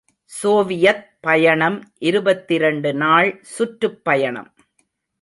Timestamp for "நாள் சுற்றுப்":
2.93-4.03